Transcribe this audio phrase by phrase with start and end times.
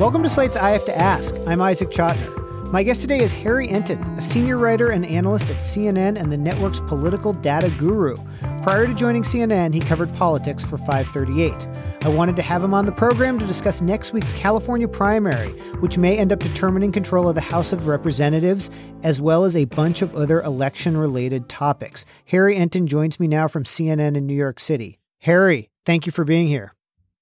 [0.00, 1.34] Welcome to Slate's I Have to Ask.
[1.46, 2.72] I'm Isaac Chotiner.
[2.72, 6.38] My guest today is Harry Enten, a senior writer and analyst at CNN and the
[6.38, 8.16] network's political data guru.
[8.62, 11.52] Prior to joining CNN, he covered politics for 538.
[12.02, 15.50] I wanted to have him on the program to discuss next week's California primary,
[15.80, 18.70] which may end up determining control of the House of Representatives,
[19.02, 22.06] as well as a bunch of other election related topics.
[22.24, 24.98] Harry Enten joins me now from CNN in New York City.
[25.18, 26.72] Harry, thank you for being here.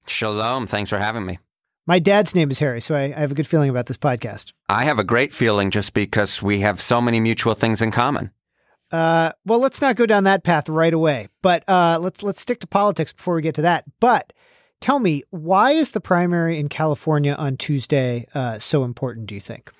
[0.07, 0.69] Shalom.
[0.69, 1.41] Thanks for having me.
[1.89, 4.53] My dad's name is Harry, so I, I have a good feeling about this podcast.
[4.69, 8.31] I have a great feeling just because we have so many mutual things in common.
[8.93, 12.61] Uh, well, let's not go down that path right away, but uh, let's let's stick
[12.61, 13.85] to politics before we get to that.
[14.01, 14.35] But
[14.83, 19.27] tell me, why is the primary in California on Tuesday uh, so important?
[19.27, 19.73] Do you think?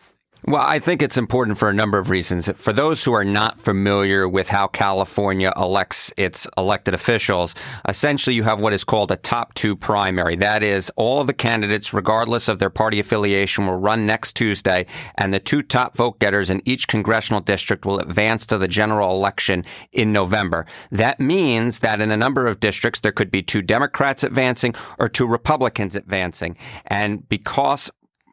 [0.47, 2.49] Well, I think it's important for a number of reasons.
[2.57, 7.55] For those who are not familiar with how California elects its elected officials,
[7.87, 10.37] essentially you have what is called a top two primary.
[10.37, 14.87] That is, all of the candidates, regardless of their party affiliation, will run next Tuesday,
[15.17, 19.17] and the two top vote getters in each congressional district will advance to the general
[19.17, 20.67] election in November.
[20.93, 25.09] That means that in a number of districts, there could be two Democrats advancing or
[25.09, 26.57] two Republicans advancing.
[26.87, 27.91] And because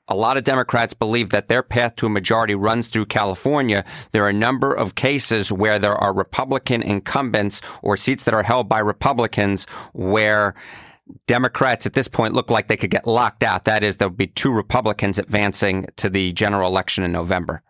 [0.08, 3.84] a lot of Democrats believe that their path to a majority runs through California.
[4.12, 8.44] There are a number of cases where there are Republican incumbents or seats that are
[8.44, 10.53] held by Republicans where
[11.28, 13.66] Democrats at this point look like they could get locked out.
[13.66, 17.62] That is, there'll be two Republicans advancing to the general election in November.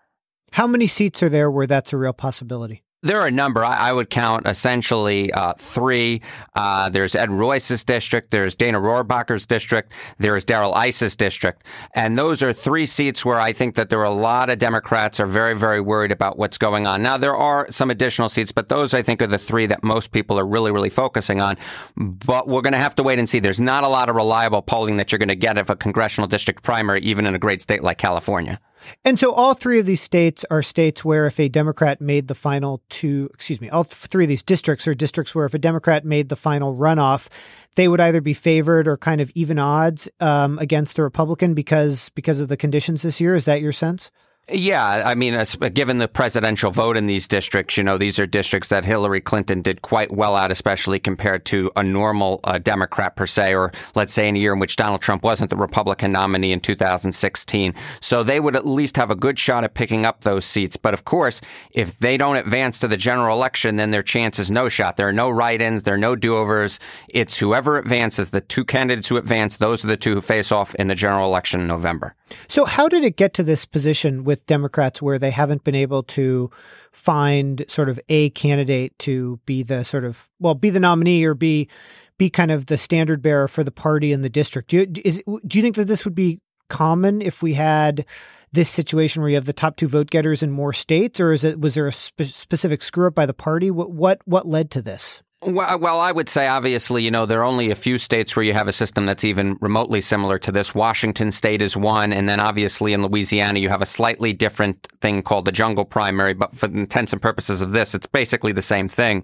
[0.51, 2.84] How many seats are there where that's a real possibility?
[3.05, 3.63] There are a number.
[3.63, 6.23] I, I would count essentially uh, three.
[6.55, 8.31] Uh, there's Ed Royce's district.
[8.31, 9.91] There's Dana Rohrabacher's district.
[10.17, 11.65] There's Darrell Issa's district.
[11.93, 15.19] And those are three seats where I think that there are a lot of Democrats
[15.19, 17.03] are very, very worried about what's going on.
[17.03, 20.11] Now, there are some additional seats, but those I think are the three that most
[20.11, 21.57] people are really, really focusing on.
[21.95, 23.39] But we're going to have to wait and see.
[23.39, 26.27] There's not a lot of reliable polling that you're going to get of a congressional
[26.27, 28.59] district primary, even in a great state like California.
[29.03, 32.35] And so all three of these states are states where if a Democrat made the
[32.35, 36.05] final two, excuse me, all three of these districts are districts where if a Democrat
[36.05, 37.29] made the final runoff,
[37.75, 42.09] they would either be favored or kind of even odds um, against the Republican because
[42.09, 43.35] because of the conditions this year.
[43.35, 44.11] Is that your sense?
[44.47, 48.69] Yeah, I mean, given the presidential vote in these districts, you know, these are districts
[48.69, 53.25] that Hillary Clinton did quite well at, especially compared to a normal uh, Democrat per
[53.25, 56.51] se, or let's say in a year in which Donald Trump wasn't the Republican nominee
[56.51, 57.73] in 2016.
[58.01, 60.77] So they would at least have a good shot at picking up those seats.
[60.77, 61.41] But of course,
[61.71, 64.95] if they don't advance to the general election, then their chance is no shot.
[64.95, 66.79] There are no write-ins, there are no do-overs.
[67.09, 70.75] It's whoever advances, the two candidates who advance, those are the two who face off
[70.75, 72.13] in the general election in November.
[72.47, 75.75] So how did it get to this position with with Democrats where they haven't been
[75.75, 76.49] able to
[76.91, 81.33] find sort of a candidate to be the sort of well be the nominee or
[81.33, 81.69] be
[82.17, 84.69] be kind of the standard bearer for the party in the district.
[84.69, 88.05] Do you, is, do you think that this would be common if we had
[88.51, 91.43] this situation where you have the top two vote getters in more states, or is
[91.45, 93.71] it was there a spe- specific screw up by the party?
[93.71, 95.23] What what what led to this?
[95.47, 98.43] Well, well, I would say obviously, you know, there are only a few states where
[98.43, 100.73] you have a system that's even remotely similar to this.
[100.73, 102.11] Washington state is one.
[102.11, 106.33] And then obviously in Louisiana, you have a slightly different thing called the jungle primary.
[106.33, 109.23] But for the intents and purposes of this, it's basically the same thing.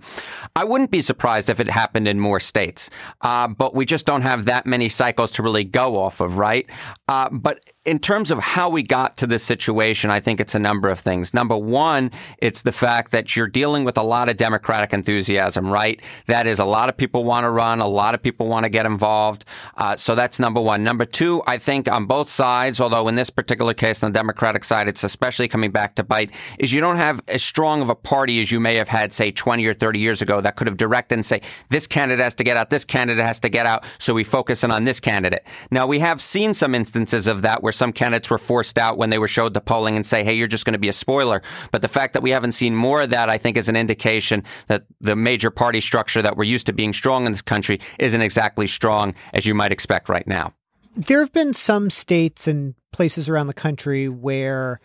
[0.55, 2.91] I wouldn't be surprised if it happened in more states.
[3.21, 6.69] Uh, but we just don't have that many cycles to really go off of, right?
[7.07, 10.59] Uh, but in terms of how we got to this situation, I think it's a
[10.59, 11.33] number of things.
[11.33, 15.99] Number one, it's the fact that you're dealing with a lot of Democratic enthusiasm, right?
[16.27, 18.69] That is, a lot of people want to run, a lot of people want to
[18.69, 19.45] get involved.
[19.77, 20.83] Uh, so that's number one.
[20.83, 24.63] Number two, I think on both sides, although in this particular case on the Democratic
[24.63, 27.95] side, it's especially coming back to bite, is you don't have as strong of a
[27.95, 30.77] party as you may have had, say, 20 or 30 years ago that could have
[30.77, 31.41] directed and say,
[31.71, 34.63] this candidate has to get out, this candidate has to get out, so we focus
[34.63, 35.47] in on this candidate.
[35.71, 38.97] Now, we have seen some instances of that where where some candidates were forced out
[38.97, 40.93] when they were showed the polling and say, hey, you're just going to be a
[40.93, 41.41] spoiler.
[41.71, 44.43] But the fact that we haven't seen more of that, I think, is an indication
[44.67, 48.21] that the major party structure that we're used to being strong in this country isn't
[48.21, 50.53] exactly strong as you might expect right now.
[50.95, 54.81] There have been some states and places around the country where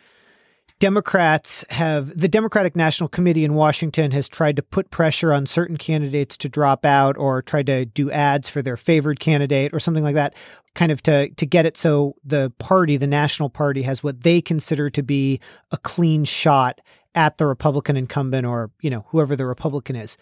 [0.79, 5.79] Democrats have the Democratic National Committee in Washington has tried to put pressure on certain
[5.79, 10.05] candidates to drop out or try to do ads for their favored candidate or something
[10.05, 10.35] like that,
[10.75, 14.43] kind of to to get it so the party, the National Party, has what they
[14.43, 15.41] consider to be
[15.71, 16.83] a clean shot
[17.15, 20.19] at the Republican incumbent or you know whoever the Republican is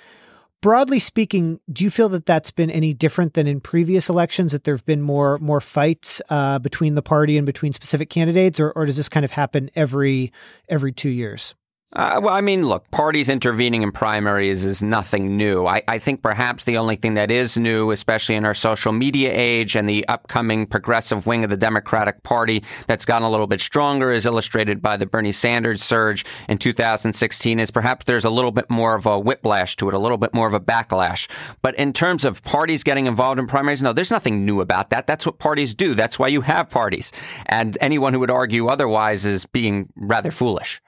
[0.64, 4.52] broadly speaking, do you feel that that's been any different than in previous elections?
[4.52, 8.58] That there have been more more fights uh, between the party and between specific candidates,
[8.58, 10.32] or, or does this kind of happen every
[10.66, 11.55] every two years?
[11.96, 15.64] Uh, well, I mean, look, parties intervening in primaries is nothing new.
[15.64, 19.31] I, I, think perhaps the only thing that is new, especially in our social media
[19.32, 23.61] age and the upcoming progressive wing of the Democratic Party that's gotten a little bit
[23.61, 28.50] stronger, is illustrated by the Bernie Sanders surge in 2016, is perhaps there's a little
[28.50, 31.29] bit more of a whiplash to it, a little bit more of a backlash.
[31.62, 35.06] But in terms of parties getting involved in primaries, no, there's nothing new about that.
[35.06, 35.94] That's what parties do.
[35.94, 37.12] That's why you have parties.
[37.46, 40.81] And anyone who would argue otherwise is being rather foolish.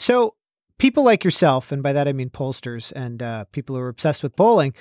[0.00, 0.34] So
[0.78, 4.22] people like yourself, and by that I mean pollsters and uh, people who are obsessed
[4.22, 4.74] with polling,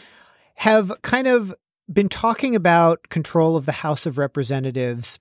[0.56, 1.54] have kind of
[1.92, 5.20] been talking about control of the House of Representatives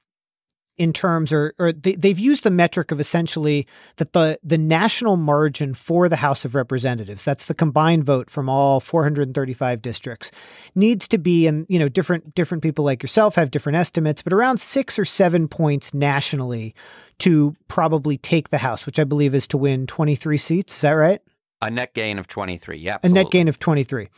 [0.78, 3.66] in terms or or they, they've used the metric of essentially
[3.96, 8.48] that the the national margin for the House of Representatives that's the combined vote from
[8.48, 10.30] all 435 districts
[10.76, 14.32] needs to be and you know different different people like yourself have different estimates but
[14.32, 16.74] around 6 or 7 points nationally
[17.18, 20.92] to probably take the House which I believe is to win 23 seats is that
[20.92, 21.20] right
[21.60, 23.20] a net gain of 23 yeah absolutely.
[23.20, 24.08] a net gain of 23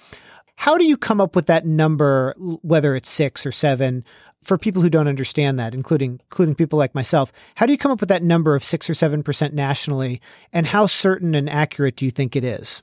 [0.60, 4.04] how do you come up with that number, whether it's six or seven,
[4.42, 7.32] for people who don't understand that, including including people like myself?
[7.54, 10.20] How do you come up with that number of six or seven percent nationally,
[10.52, 12.82] and how certain and accurate do you think it is?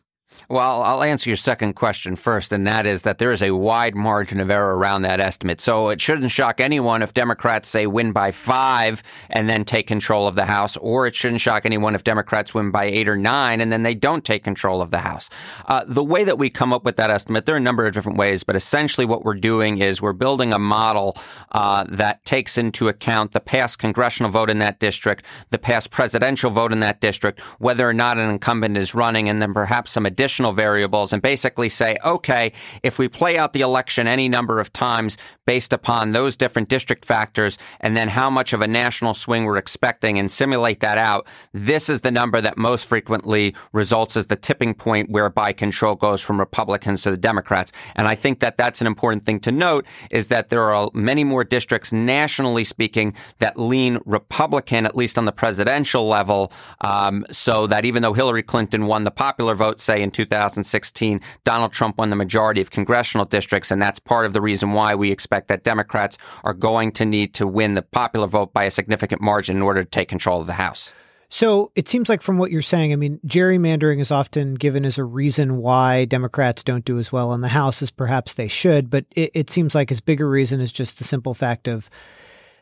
[0.50, 3.96] Well, I'll answer your second question first, and that is that there is a wide
[3.96, 5.60] margin of error around that estimate.
[5.60, 10.26] So it shouldn't shock anyone if Democrats say win by five and then take control
[10.26, 13.60] of the House, or it shouldn't shock anyone if Democrats win by eight or nine
[13.60, 15.30] and then they don't take control of the House.
[15.66, 17.94] Uh, the way that we come up with that estimate, there are a number of
[17.94, 21.18] different ways, but essentially what we're doing is we're building a model
[21.52, 26.52] uh, that takes into account the past congressional vote in that district, the past presidential
[26.52, 30.06] vote in that district, whether or not an incumbent is running, and then perhaps some
[30.18, 34.74] additional variables and basically say, okay, if we play out the election any number of
[34.74, 35.16] times
[35.46, 39.58] based upon those different district factors and then how much of a national swing we're
[39.58, 44.36] expecting and simulate that out, this is the number that most frequently results as the
[44.36, 47.72] tipping point whereby control goes from Republicans to the Democrats.
[47.96, 51.24] And I think that that's an important thing to note is that there are many
[51.24, 57.68] more districts nationally speaking that lean Republican, at least on the presidential level, um, so
[57.68, 62.10] that even though Hillary Clinton won the popular vote, say in 2016, Donald Trump won
[62.10, 65.64] the majority of congressional districts, and that's part of the reason why we expect that
[65.64, 69.62] Democrats are going to need to win the popular vote by a significant margin in
[69.62, 70.94] order to take control of the House.
[71.30, 74.98] So it seems like from what you're saying, I mean, gerrymandering is often given as
[74.98, 78.90] a reason why Democrats don't do as well in the House as perhaps they should.
[78.90, 81.90] But it, it seems like as bigger reason is just the simple fact of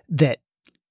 [0.09, 0.39] that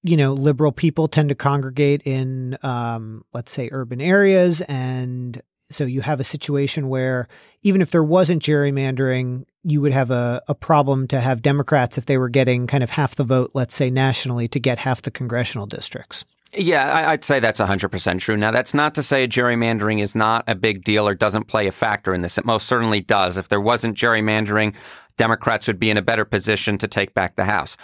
[0.05, 5.85] you know, liberal people tend to congregate in, um, let's say, urban areas, and so
[5.85, 7.27] you have a situation where
[7.63, 12.05] even if there wasn't gerrymandering, you would have a, a problem to have Democrats if
[12.05, 15.11] they were getting kind of half the vote, let's say nationally, to get half the
[15.11, 16.25] congressional districts.
[16.57, 18.37] Yeah, I'd say that's 100% true.
[18.37, 21.71] Now, that's not to say gerrymandering is not a big deal or doesn't play a
[21.71, 22.37] factor in this.
[22.37, 23.37] It most certainly does.
[23.37, 24.75] If there wasn't gerrymandering,
[25.17, 27.77] Democrats would be in a better position to take back the House.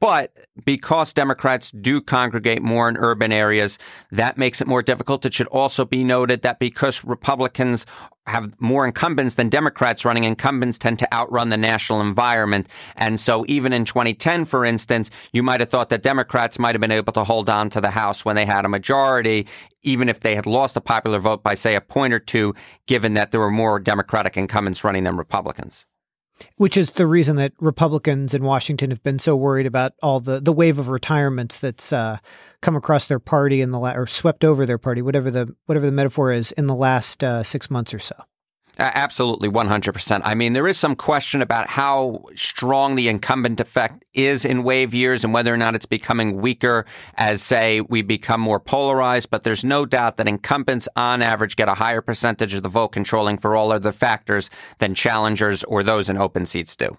[0.00, 0.32] But
[0.64, 3.78] because Democrats do congregate more in urban areas,
[4.10, 5.26] that makes it more difficult.
[5.26, 7.84] It should also be noted that because Republicans
[8.26, 12.68] have more incumbents than Democrats running, incumbents tend to outrun the national environment.
[12.96, 16.80] And so even in 2010, for instance, you might have thought that Democrats might have
[16.80, 19.46] been able to hold on to the House when they had a majority,
[19.82, 22.54] even if they had lost the popular vote by, say, a point or two,
[22.86, 25.86] given that there were more Democratic incumbents running than Republicans.
[26.56, 30.40] Which is the reason that Republicans in Washington have been so worried about all the,
[30.40, 32.18] the wave of retirements that's uh,
[32.60, 35.86] come across their party in the la- or swept over their party, whatever the whatever
[35.86, 38.14] the metaphor is, in the last uh, six months or so.
[38.80, 40.20] Absolutely, 100%.
[40.24, 44.94] I mean, there is some question about how strong the incumbent effect is in wave
[44.94, 49.30] years and whether or not it's becoming weaker as, say, we become more polarized.
[49.30, 52.90] But there's no doubt that incumbents, on average, get a higher percentage of the vote
[52.90, 56.96] controlling for all other factors than challengers or those in open seats do.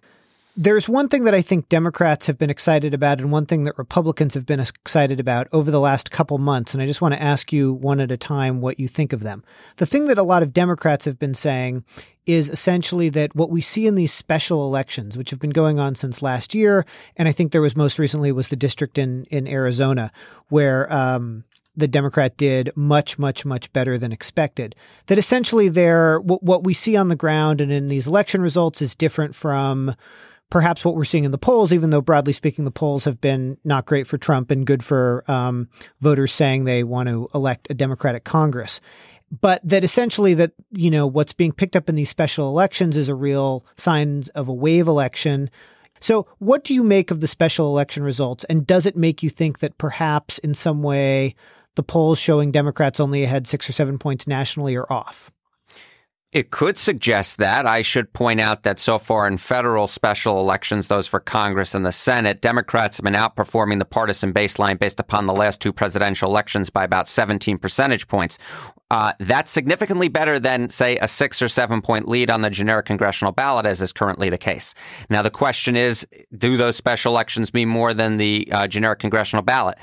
[0.61, 3.77] There's one thing that I think Democrats have been excited about, and one thing that
[3.77, 6.73] Republicans have been excited about over the last couple months.
[6.73, 9.21] And I just want to ask you one at a time what you think of
[9.21, 9.41] them.
[9.77, 11.85] The thing that a lot of Democrats have been saying
[12.25, 15.95] is essentially that what we see in these special elections, which have been going on
[15.95, 16.85] since last year,
[17.15, 20.11] and I think there was most recently was the district in in Arizona
[20.49, 20.91] where.
[20.91, 24.75] Um, the Democrat did much, much, much better than expected.
[25.05, 28.95] That essentially, there, what we see on the ground and in these election results is
[28.95, 29.95] different from
[30.49, 33.57] perhaps what we're seeing in the polls, even though broadly speaking, the polls have been
[33.63, 37.73] not great for Trump and good for um, voters saying they want to elect a
[37.73, 38.81] Democratic Congress.
[39.41, 43.09] But that essentially that, you know, what's being picked up in these special elections is
[43.09, 45.51] a real sign of a wave election.
[45.99, 48.43] So what do you make of the special election results?
[48.45, 51.35] And does it make you think that perhaps in some way
[51.75, 55.31] the polls showing Democrats only ahead six or seven points nationally are off?
[56.31, 57.65] It could suggest that.
[57.65, 61.83] I should point out that so far in federal special elections, those for Congress and
[61.83, 66.29] the Senate, Democrats have been outperforming the partisan baseline based upon the last two presidential
[66.29, 68.37] elections by about 17 percentage points.
[68.91, 72.85] Uh, that's significantly better than, say, a six or seven point lead on the generic
[72.85, 74.75] congressional ballot, as is currently the case.
[75.09, 76.05] Now, the question is,
[76.37, 79.79] do those special elections mean more than the uh, generic congressional ballot?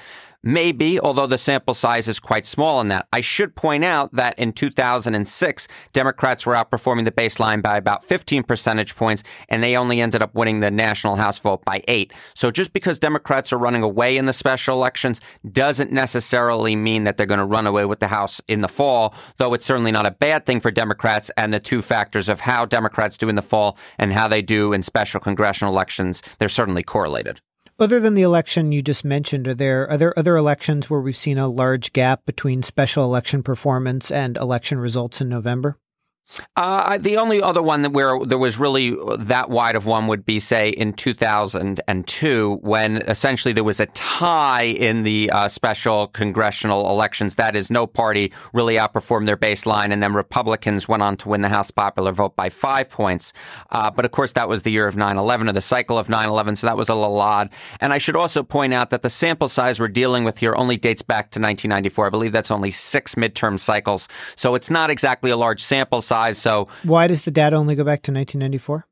[0.49, 3.09] Maybe, although the sample size is quite small in that.
[3.13, 8.45] I should point out that in 2006, Democrats were outperforming the baseline by about 15
[8.45, 12.13] percentage points, and they only ended up winning the national House vote by eight.
[12.35, 17.17] So just because Democrats are running away in the special elections doesn't necessarily mean that
[17.17, 20.07] they're going to run away with the House in the fall, though it's certainly not
[20.07, 21.29] a bad thing for Democrats.
[21.37, 24.73] And the two factors of how Democrats do in the fall and how they do
[24.73, 27.41] in special congressional elections, they're certainly correlated.
[27.79, 31.15] Other than the election you just mentioned, are there are there other elections where we've
[31.15, 35.79] seen a large gap between special election performance and election results in November?
[36.57, 40.25] Uh, the only other one that where there was really that wide of one would
[40.25, 46.91] be, say, in 2002, when essentially there was a tie in the uh, special congressional
[46.91, 47.37] elections.
[47.37, 51.43] That is, no party really outperformed their baseline, and then Republicans went on to win
[51.43, 53.33] the House popular vote by five points.
[53.71, 56.09] Uh, but of course, that was the year of 9 11 or the cycle of
[56.09, 57.51] 9 11, so that was a little odd.
[57.81, 60.77] And I should also point out that the sample size we're dealing with here only
[60.77, 62.07] dates back to 1994.
[62.07, 66.16] I believe that's only six midterm cycles, so it's not exactly a large sample size
[66.17, 66.39] size.
[66.39, 68.87] So why does the data only go back to 1994?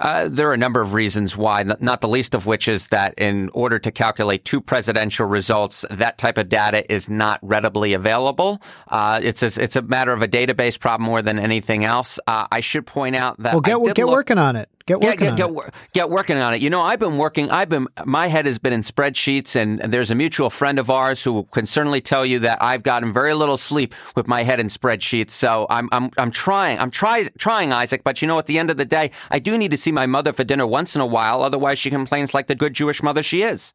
[0.00, 3.14] Uh, there are a number of reasons why, not the least of which is that
[3.16, 8.60] in order to calculate two presidential results, that type of data is not readily available.
[8.88, 12.18] Uh, it's a, it's a matter of a database problem more than anything else.
[12.26, 14.68] Uh, I should point out that well, get get look, working on it.
[14.86, 15.74] Get working get, get, on get, it.
[15.94, 16.60] Get working on it.
[16.60, 17.50] You know, I've been working.
[17.50, 17.86] I've been.
[18.04, 21.44] My head has been in spreadsheets, and, and there's a mutual friend of ours who
[21.44, 25.30] can certainly tell you that I've gotten very little sleep with my head in spreadsheets.
[25.30, 26.78] So I'm I'm I'm trying.
[26.78, 28.04] I'm trying trying Isaac.
[28.04, 30.04] But you know, at the end of the day, I do need to see my
[30.04, 31.42] mother for dinner once in a while.
[31.42, 33.72] Otherwise, she complains like the good Jewish mother she is.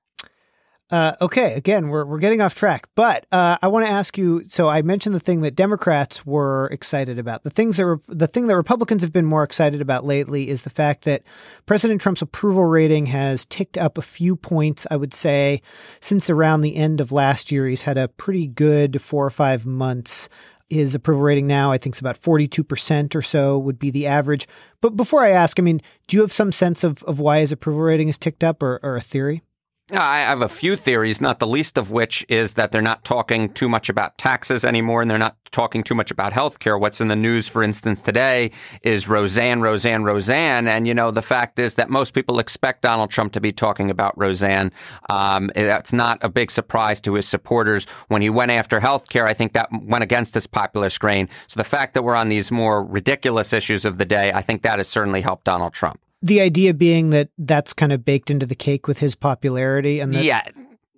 [0.91, 4.43] Uh, okay, again, we're we're getting off track, but uh, I want to ask you.
[4.49, 7.43] So I mentioned the thing that Democrats were excited about.
[7.43, 10.63] The things that were, the thing that Republicans have been more excited about lately is
[10.63, 11.21] the fact that
[11.67, 14.87] President Trump's approval rating has ticked up a few points.
[14.89, 15.61] I would say
[15.99, 19.67] since around the end of last year, he's had a pretty good four or five
[19.67, 20.27] months.
[20.71, 24.07] His approval rating now, I think, is about forty-two percent or so would be the
[24.07, 24.47] average.
[24.81, 27.51] But before I ask, I mean, do you have some sense of of why his
[27.51, 29.43] approval rating has ticked up, or, or a theory?
[29.91, 33.49] I have a few theories, not the least of which is that they're not talking
[33.53, 36.79] too much about taxes anymore and they're not talking too much about healthcare.
[36.79, 38.51] What's in the news, for instance, today
[38.83, 40.67] is Roseanne, Roseanne, Roseanne.
[40.67, 43.89] And, you know, the fact is that most people expect Donald Trump to be talking
[43.89, 44.71] about Roseanne.
[45.09, 47.85] Um, that's not a big surprise to his supporters.
[48.09, 51.29] When he went after healthcare, I think that went against his popular strain.
[51.47, 54.61] So the fact that we're on these more ridiculous issues of the day, I think
[54.61, 55.99] that has certainly helped Donald Trump.
[56.21, 60.13] The idea being that that's kind of baked into the cake with his popularity, and
[60.13, 60.41] that- yeah,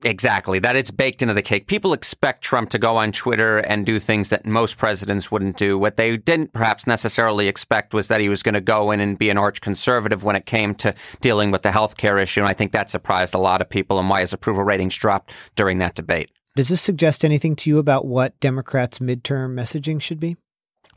[0.04, 0.60] Exactly.
[0.60, 1.68] That it's baked into the cake.
[1.68, 5.78] People expect Trump to go on Twitter and do things that most presidents wouldn't do.
[5.78, 9.18] What they didn't perhaps necessarily expect was that he was going to go in and
[9.18, 12.42] be an arch conservative when it came to dealing with the health care issue.
[12.42, 15.32] And I think that surprised a lot of people and why his approval ratings dropped
[15.56, 16.32] during that debate.
[16.56, 20.36] Does this suggest anything to you about what Democrats' midterm messaging should be?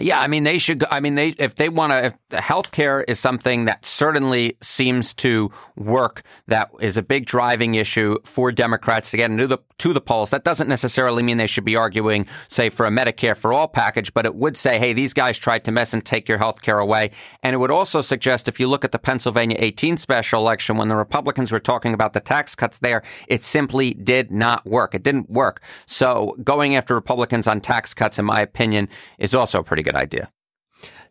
[0.00, 0.84] Yeah, I mean they should.
[0.90, 2.06] I mean they if they want to.
[2.06, 8.18] If healthcare is something that certainly seems to work, that is a big driving issue
[8.24, 10.30] for Democrats to get into the to the polls.
[10.30, 14.12] That doesn't necessarily mean they should be arguing, say, for a Medicare for all package,
[14.14, 16.78] but it would say, hey, these guys tried to mess and take your health care
[16.78, 17.12] away.
[17.42, 20.88] And it would also suggest, if you look at the Pennsylvania 18 special election, when
[20.88, 24.94] the Republicans were talking about the tax cuts there, it simply did not work.
[24.94, 25.62] It didn't work.
[25.86, 30.30] So going after Republicans on tax cuts, in my opinion, is also pretty good idea.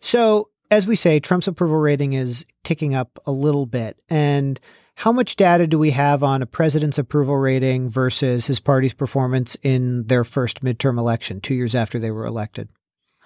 [0.01, 4.01] So, as we say, Trump's approval rating is ticking up a little bit.
[4.09, 4.59] And
[4.95, 9.55] how much data do we have on a president's approval rating versus his party's performance
[9.63, 12.69] in their first midterm election, two years after they were elected?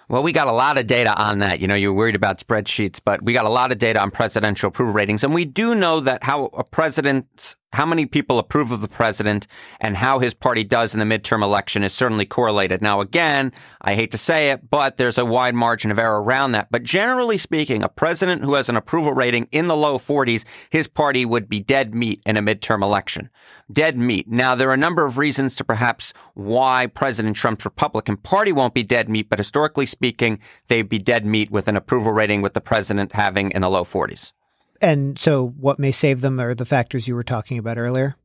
[0.08, 1.60] Well, we got a lot of data on that.
[1.60, 4.68] You know, you're worried about spreadsheets, but we got a lot of data on presidential
[4.68, 5.22] approval ratings.
[5.22, 9.46] And we do know that how a president's how many people approve of the president
[9.80, 12.80] and how his party does in the midterm election is certainly correlated.
[12.80, 16.52] Now, again, I hate to say it, but there's a wide margin of error around
[16.52, 16.68] that.
[16.70, 20.88] But generally speaking, a president who has an approval rating in the low 40s, his
[20.88, 23.28] party would be dead meat in a midterm election.
[23.70, 24.26] Dead meat.
[24.28, 28.72] Now, there are a number of reasons to perhaps why President Trump's Republican Party won't
[28.72, 32.54] be dead meat, but historically speaking, they'd be dead meat with an approval rating with
[32.54, 34.32] the president having in the low 40s.
[34.80, 38.16] And so, what may save them are the factors you were talking about earlier?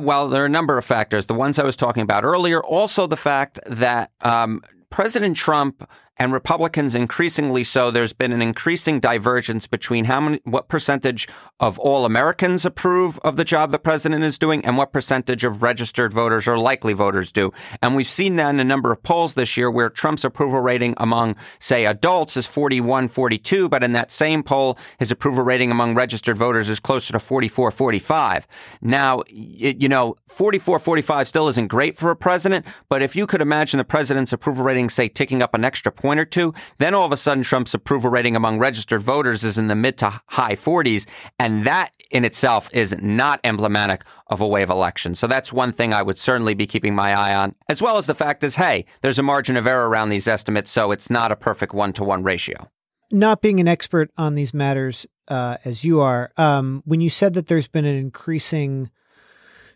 [0.00, 1.26] Well, there are a number of factors.
[1.26, 6.32] The ones I was talking about earlier, also the fact that um, President Trump and
[6.32, 7.90] Republicans increasingly so.
[7.90, 11.28] There's been an increasing divergence between how many, what percentage
[11.60, 15.62] of all Americans approve of the job the president is doing and what percentage of
[15.62, 17.52] registered voters or likely voters do.
[17.82, 20.94] And we've seen that in a number of polls this year where Trump's approval rating
[20.98, 25.94] among, say, adults is 41, 42, but in that same poll, his approval rating among
[25.94, 28.46] registered voters is closer to 44, 45.
[28.80, 33.40] Now, you know, 44, 45 still isn't great for a president, but if you could
[33.40, 36.52] imagine the president's approval rating, say, ticking up an extra point or two.
[36.78, 39.96] Then all of a sudden, Trump's approval rating among registered voters is in the mid
[39.98, 41.06] to high 40s.
[41.38, 45.14] And that in itself is not emblematic of a wave election.
[45.14, 48.06] So that's one thing I would certainly be keeping my eye on, as well as
[48.06, 51.32] the fact is, hey, there's a margin of error around these estimates, so it's not
[51.32, 52.68] a perfect one to one ratio.
[53.12, 57.34] Not being an expert on these matters uh, as you are, um, when you said
[57.34, 58.90] that there's been an increasing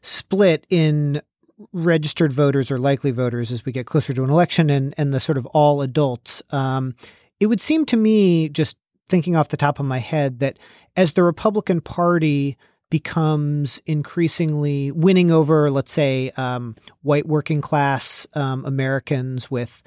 [0.03, 1.21] split in
[1.73, 5.21] registered voters or likely voters as we get closer to an election and, and the
[5.21, 6.43] sort of all adults.
[6.51, 6.95] Um,
[7.41, 8.77] it would seem to me, just
[9.09, 10.59] thinking off the top of my head, that
[10.97, 12.57] as the Republican Party
[12.91, 19.83] becomes increasingly winning over, let's say, um, white working class um, Americans with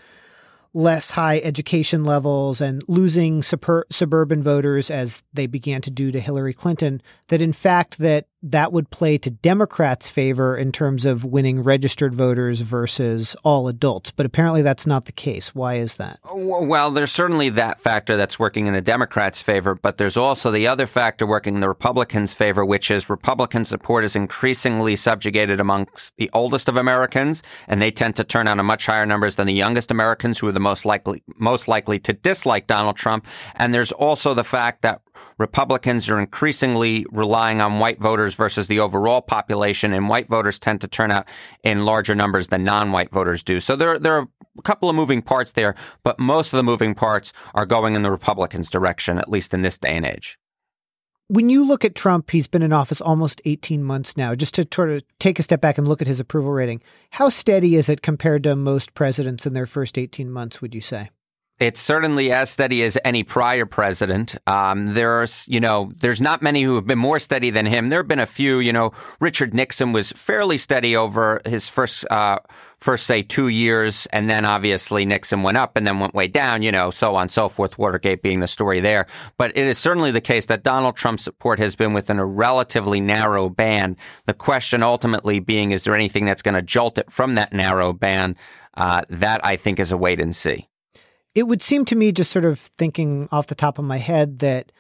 [0.74, 6.20] less high education levels and losing super, suburban voters as they began to do to
[6.20, 11.26] Hillary Clinton, that in fact that that would play to Democrats' favor in terms of
[11.26, 14.12] winning registered voters versus all adults.
[14.12, 15.54] But apparently that's not the case.
[15.54, 16.20] Why is that?
[16.34, 20.68] Well, there's certainly that factor that's working in the Democrats' favor, but there's also the
[20.68, 26.16] other factor working in the Republicans' favor, which is Republican support is increasingly subjugated amongst
[26.18, 29.48] the oldest of Americans, and they tend to turn out in much higher numbers than
[29.48, 33.26] the youngest Americans who are the most likely most likely to dislike Donald Trump.
[33.56, 35.02] And there's also the fact that
[35.38, 40.82] Republicans are increasingly relying on white voters versus the overall population, and white voters tend
[40.82, 41.28] to turn out
[41.64, 43.60] in larger numbers than non-white voters do.
[43.60, 46.94] So there, there are a couple of moving parts there, but most of the moving
[46.94, 50.38] parts are going in the Republicans' direction, at least in this day and age.
[51.32, 54.34] When you look at Trump, he's been in office almost 18 months now.
[54.34, 57.30] Just to sort of take a step back and look at his approval rating, how
[57.30, 61.12] steady is it compared to most presidents in their first 18 months, would you say?
[61.60, 64.38] It's certainly as steady as any prior president.
[64.48, 67.90] Um, there's, you know, there's not many who have been more steady than him.
[67.90, 68.60] There have been a few.
[68.60, 72.40] You know, Richard Nixon was fairly steady over his first, uh,
[72.78, 76.62] first say two years, and then obviously Nixon went up and then went way down.
[76.62, 77.78] You know, so on and so forth.
[77.78, 79.06] Watergate being the story there,
[79.38, 83.02] but it is certainly the case that Donald Trump's support has been within a relatively
[83.02, 83.98] narrow band.
[84.28, 87.92] The question ultimately being, is there anything that's going to jolt it from that narrow
[87.92, 88.38] band?
[88.76, 90.69] Uh, that I think is a wait and see
[91.36, 94.40] it would seem to me, just sort of thinking off the top of my head,
[94.40, 94.72] that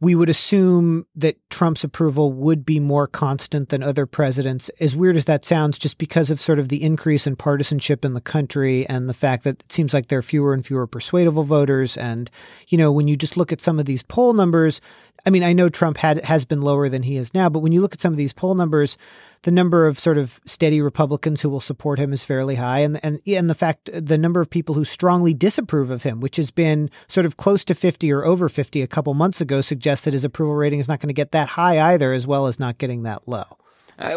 [0.00, 4.68] we would assume that Trump's approval would be more constant than other presidents.
[4.80, 8.14] As weird as that sounds, just because of sort of the increase in partisanship in
[8.14, 11.44] the country and the fact that it seems like there are fewer and fewer persuadable
[11.44, 11.96] voters.
[11.96, 12.28] And,
[12.66, 14.80] you know, when you just look at some of these poll numbers,
[15.24, 17.70] I mean, I know Trump had has been lower than he is now, but when
[17.70, 18.96] you look at some of these poll numbers,
[19.42, 22.98] the number of sort of steady Republicans who will support him is fairly high, and
[23.04, 26.50] and and the fact the number of people who strongly disapprove of him, which has
[26.50, 30.14] been sort of close to fifty or over fifty a couple months ago, suggests that
[30.14, 32.78] his approval rating is not going to get that high either, as well as not
[32.78, 33.58] getting that low.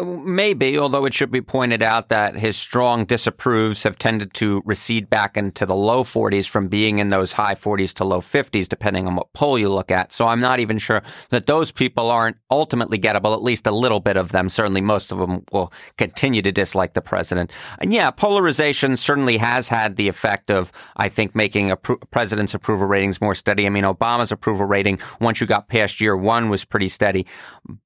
[0.02, 5.08] Maybe, although it should be pointed out that his strong disapproves have tended to recede
[5.08, 9.06] back into the low 40s from being in those high 40s to low 50s, depending
[9.06, 10.12] on what poll you look at.
[10.12, 14.00] So I'm not even sure that those people aren't ultimately gettable, at least a little
[14.00, 14.48] bit of them.
[14.48, 17.52] Certainly most of them will continue to dislike the president.
[17.78, 22.54] And yeah, polarization certainly has had the effect of, I think, making a pr- president's
[22.54, 23.66] approval ratings more steady.
[23.66, 27.26] I mean, Obama's approval rating, once you got past year one, was pretty steady.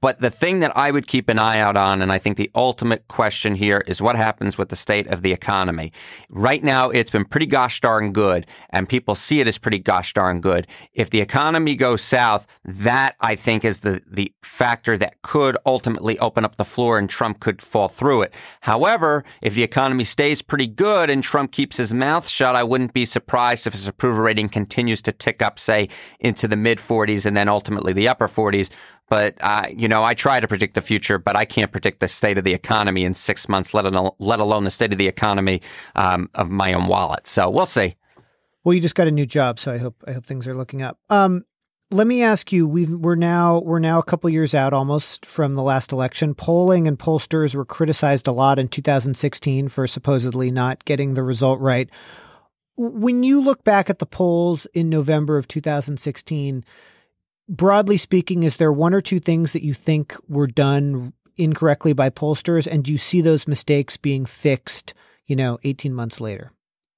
[0.00, 2.50] But the thing that I would keep an eye out on, and I think the
[2.54, 5.92] ultimate question here is what happens with the state of the economy.
[6.28, 10.12] Right now, it's been pretty gosh darn good, and people see it as pretty gosh
[10.12, 10.66] darn good.
[10.92, 16.18] If the economy goes south, that I think is the, the factor that could ultimately
[16.18, 18.34] open up the floor and Trump could fall through it.
[18.60, 22.92] However, if the economy stays pretty good and Trump keeps his mouth shut, I wouldn't
[22.92, 25.88] be surprised if his approval rating continues to tick up, say,
[26.20, 28.70] into the mid 40s and then ultimately the upper 40s
[29.10, 32.08] but uh, you know, I try to predict the future, but I can't predict the
[32.08, 35.08] state of the economy in six months, let alone let alone the state of the
[35.08, 35.60] economy
[35.96, 37.26] um, of my own wallet.
[37.26, 37.96] So we'll see.
[38.64, 40.80] Well, you just got a new job, so I hope I hope things are looking
[40.80, 40.98] up.
[41.10, 41.44] Um,
[41.90, 45.56] let me ask you: we are now we're now a couple years out almost from
[45.56, 46.34] the last election.
[46.34, 51.58] Polling and pollsters were criticized a lot in 2016 for supposedly not getting the result
[51.58, 51.90] right.
[52.76, 56.64] When you look back at the polls in November of 2016
[57.50, 62.08] broadly speaking, is there one or two things that you think were done incorrectly by
[62.08, 62.66] pollsters?
[62.66, 64.94] And do you see those mistakes being fixed,
[65.26, 66.52] you know, 18 months later?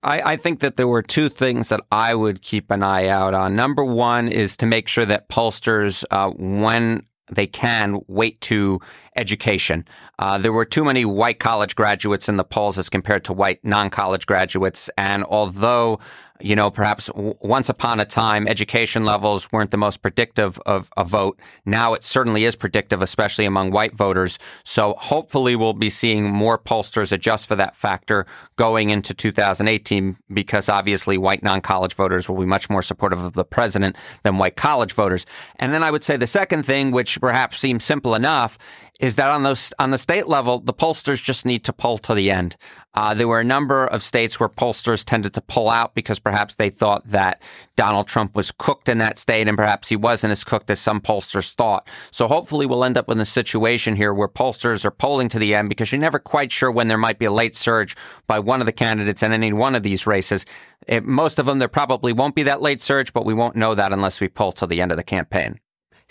[0.05, 3.35] I, I, think that there were two things that I would keep an eye out
[3.35, 3.55] on.
[3.55, 8.81] Number one is to make sure that pollsters, uh, when they can weight to
[9.16, 9.85] education.
[10.18, 13.61] Uh, there were too many white college graduates in the polls as compared to white
[13.64, 14.90] non college graduates.
[14.96, 15.98] And although
[16.42, 20.90] you know, perhaps w- once upon a time, education levels weren't the most predictive of
[20.96, 21.38] a vote.
[21.64, 24.38] Now it certainly is predictive, especially among white voters.
[24.64, 30.68] So hopefully we'll be seeing more pollsters adjust for that factor going into 2018 because
[30.68, 34.92] obviously white non-college voters will be much more supportive of the president than white college
[34.92, 35.27] voters.
[35.57, 38.59] And then I would say the second thing, which perhaps seems simple enough,
[39.00, 42.14] is that on those on the state level, the pollsters just need to pull to
[42.14, 42.57] the end.
[42.94, 46.57] Uh, there were a number of states where pollsters tended to pull out because perhaps
[46.57, 47.40] they thought that
[47.74, 51.00] Donald Trump was cooked in that state, and perhaps he wasn't as cooked as some
[51.00, 51.88] pollsters thought.
[52.11, 55.55] So hopefully, we'll end up in a situation here where pollsters are polling to the
[55.55, 58.61] end because you're never quite sure when there might be a late surge by one
[58.61, 60.44] of the candidates in any one of these races.
[60.87, 63.74] It, most of them, there probably won't be that late surge, but we won't know
[63.74, 65.59] that unless we poll till the end of the campaign.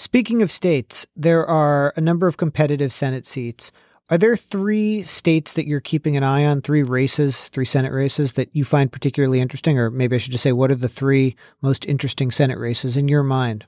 [0.01, 3.71] Speaking of states, there are a number of competitive Senate seats.
[4.09, 8.31] Are there three states that you're keeping an eye on, three races, three Senate races
[8.31, 9.77] that you find particularly interesting?
[9.77, 13.09] Or maybe I should just say, what are the three most interesting Senate races in
[13.09, 13.67] your mind?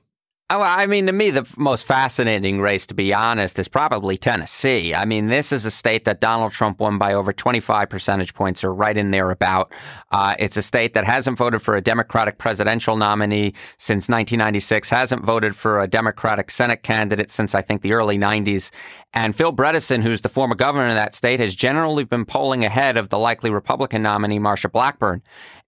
[0.55, 4.93] Oh, I mean, to me, the most fascinating race, to be honest, is probably Tennessee.
[4.93, 8.63] I mean, this is a state that Donald Trump won by over 25 percentage points,
[8.63, 9.73] or right in there about.
[10.11, 15.25] Uh, it's a state that hasn't voted for a Democratic presidential nominee since 1996, hasn't
[15.25, 18.69] voted for a Democratic Senate candidate since I think the early 90s.
[19.15, 22.95] And Phil Bredesen, who's the former governor of that state, has generally been polling ahead
[22.95, 25.23] of the likely Republican nominee, Marsha Blackburn.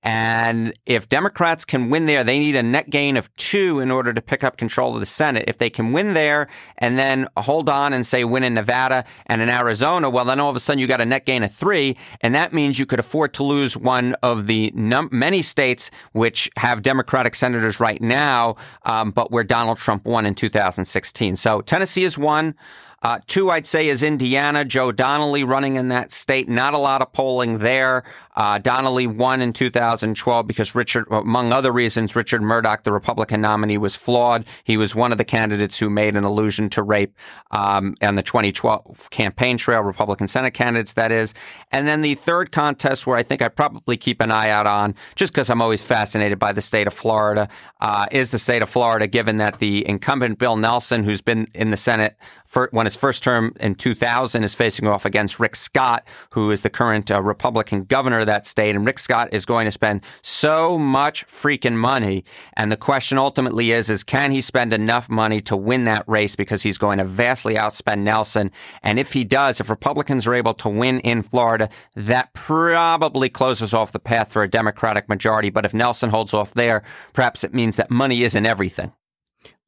[0.05, 4.13] And if Democrats can win there, they need a net gain of two in order
[4.13, 5.45] to pick up control of the Senate.
[5.47, 9.41] If they can win there and then hold on and say win in Nevada and
[9.41, 11.97] in Arizona, well, then all of a sudden you got a net gain of three.
[12.21, 16.51] And that means you could afford to lose one of the num- many states which
[16.55, 21.35] have Democratic senators right now, um, but where Donald Trump won in 2016.
[21.35, 22.53] So Tennessee is one.
[23.01, 24.65] Uh, two, I'd say, is Indiana.
[24.65, 26.49] Joe Donnelly running in that state.
[26.49, 28.03] Not a lot of polling there.
[28.35, 33.77] Uh, Donnelly won in 2012 because Richard, among other reasons, Richard Mourdock, the Republican nominee,
[33.77, 34.45] was flawed.
[34.63, 37.15] He was one of the candidates who made an allusion to rape
[37.51, 41.33] um, on the 2012 campaign trail, Republican Senate candidates, that is.
[41.71, 44.95] And then the third contest, where I think I probably keep an eye out on,
[45.15, 47.47] just because I'm always fascinated by the state of Florida,
[47.79, 51.71] uh, is the state of Florida, given that the incumbent Bill Nelson, who's been in
[51.71, 56.07] the Senate for, when his first term in 2000, is facing off against Rick Scott,
[56.31, 58.75] who is the current uh, Republican governor of that state.
[58.75, 62.23] And Rick Scott is going to spend so much freaking money.
[62.57, 66.35] And the question ultimately is, is can he spend enough money to win that race?
[66.35, 68.51] Because he's going to vastly outspend Nelson.
[68.83, 73.73] And if he does, if Republicans are able to win in Florida, that probably closes
[73.73, 75.49] off the path for a Democratic majority.
[75.49, 78.93] But if Nelson holds off there, perhaps it means that money isn't everything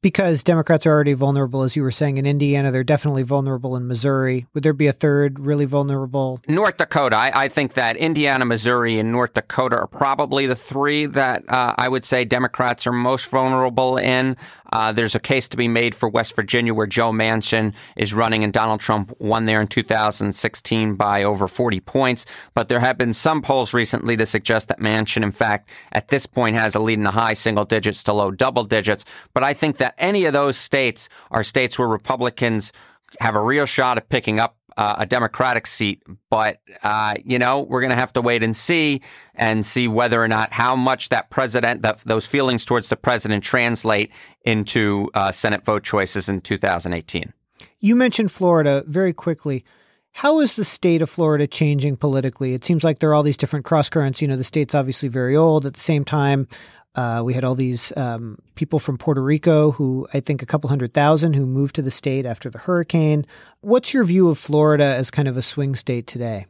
[0.00, 2.70] because Democrats are already vulnerable, as you were saying, in Indiana.
[2.70, 4.46] They're definitely vulnerable in Missouri.
[4.54, 6.40] Would there be a third really vulnerable?
[6.46, 7.16] North Dakota.
[7.16, 11.74] I, I think that Indiana, Missouri, and North Dakota are probably the three that uh,
[11.76, 14.36] I would say Democrats are most vulnerable in.
[14.72, 18.44] Uh, there's a case to be made for West Virginia where Joe Manchin is running
[18.44, 22.26] and Donald Trump won there in 2016 by over 40 points.
[22.54, 26.26] But there have been some polls recently to suggest that Manchin, in fact, at this
[26.26, 29.04] point has a lead in the high single digits to low double digits.
[29.32, 32.72] But I think that any of those states are states where Republicans
[33.20, 36.02] have a real shot at picking up uh, a Democratic seat.
[36.30, 39.02] But, uh, you know, we're going to have to wait and see
[39.34, 43.42] and see whether or not how much that president, that those feelings towards the president
[43.42, 44.12] translate
[44.44, 47.32] into uh, Senate vote choices in 2018.
[47.80, 49.64] You mentioned Florida very quickly.
[50.12, 52.54] How is the state of Florida changing politically?
[52.54, 54.22] It seems like there are all these different cross currents.
[54.22, 55.66] You know, the state's obviously very old.
[55.66, 56.48] At the same time,
[56.94, 60.68] uh, we had all these um, people from Puerto Rico who I think a couple
[60.68, 63.26] hundred thousand who moved to the state after the hurricane.
[63.60, 66.46] What's your view of Florida as kind of a swing state today?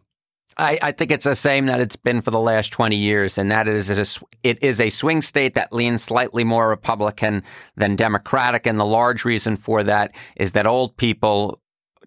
[0.58, 3.48] I, I, think it's the same that it's been for the last 20 years, and
[3.52, 7.44] that is a, it is a swing state that leans slightly more Republican
[7.76, 8.66] than Democratic.
[8.66, 11.60] And the large reason for that is that old people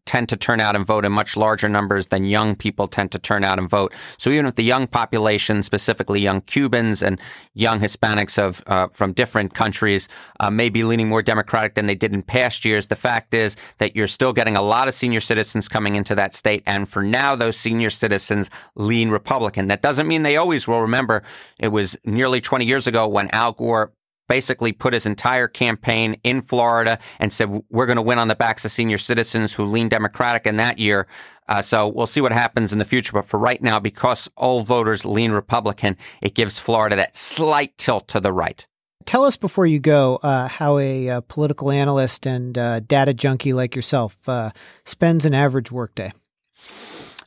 [0.05, 3.19] tend to turn out and vote in much larger numbers than young people tend to
[3.19, 3.93] turn out and vote.
[4.17, 7.19] So even if the young population, specifically young Cubans and
[7.53, 10.07] young Hispanics of uh, from different countries,
[10.39, 13.55] uh, may be leaning more Democratic than they did in past years, the fact is
[13.77, 17.03] that you're still getting a lot of senior citizens coming into that state, and for
[17.03, 19.67] now, those senior citizens lean Republican.
[19.67, 20.81] That doesn't mean they always will.
[20.81, 21.23] Remember,
[21.59, 23.93] it was nearly 20 years ago when Al Gore
[24.31, 28.35] basically put his entire campaign in Florida and said, we're going to win on the
[28.35, 31.05] backs of senior citizens who lean Democratic in that year.
[31.49, 33.11] Uh, so we'll see what happens in the future.
[33.11, 38.07] But for right now, because all voters lean Republican, it gives Florida that slight tilt
[38.07, 38.65] to the right.
[39.05, 43.51] Tell us before you go uh, how a uh, political analyst and uh, data junkie
[43.51, 44.51] like yourself uh,
[44.85, 46.13] spends an average workday.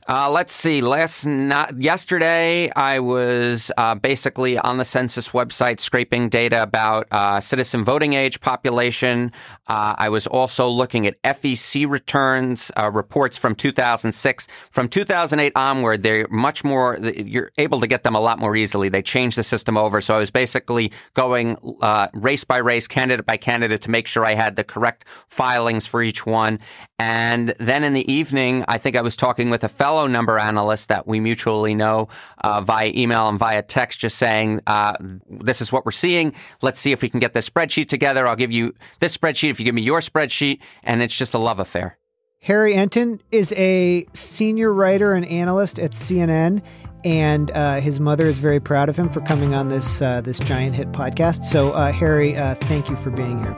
[0.07, 0.81] Uh, let's see.
[0.81, 7.39] Last not yesterday, I was uh, basically on the census website scraping data about uh,
[7.39, 9.31] citizen voting age population.
[9.65, 14.47] Uh, I was also looking at FEC returns uh, reports from 2006.
[14.69, 16.99] From 2008 onward, they're much more.
[16.99, 18.89] You're able to get them a lot more easily.
[18.89, 23.25] They changed the system over, so I was basically going uh, race by race, candidate
[23.25, 26.59] by candidate, to make sure I had the correct filings for each one.
[26.99, 30.89] And then in the evening, I think I was talking with a fellow number analyst
[30.89, 32.09] that we mutually know
[32.43, 34.95] uh, via email and via text, just saying, uh,
[35.29, 36.33] this is what we're seeing.
[36.61, 38.27] Let's see if we can get this spreadsheet together.
[38.27, 40.59] I'll give you this spreadsheet if you give me your spreadsheet.
[40.83, 41.97] And it's just a love affair.
[42.41, 46.61] Harry Enten is a senior writer and analyst at CNN
[47.05, 50.39] and uh, his mother is very proud of him for coming on this uh, this
[50.39, 51.45] giant hit podcast.
[51.45, 53.55] So, uh, Harry, uh, thank you for being here.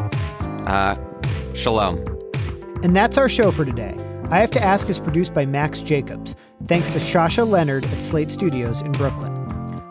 [0.67, 0.95] Uh,
[1.55, 2.03] shalom.
[2.83, 3.97] And that's our show for today.
[4.29, 6.35] I Have to Ask is produced by Max Jacobs,
[6.67, 9.31] thanks to Sasha Leonard at Slate Studios in Brooklyn.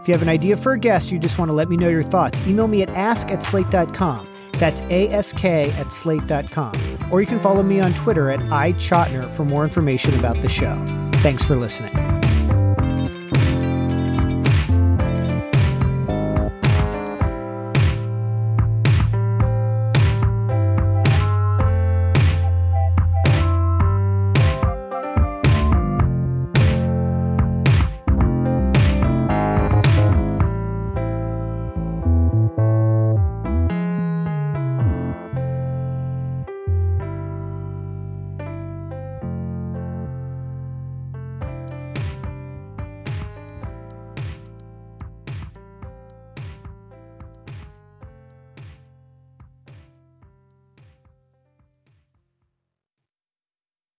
[0.01, 1.88] If you have an idea for a guest, you just want to let me know
[1.88, 4.29] your thoughts, email me at ask at slate.com.
[4.53, 6.72] That's ask at slate.com.
[7.11, 10.83] Or you can follow me on Twitter at iChotiner for more information about the show.
[11.14, 12.06] Thanks for listening.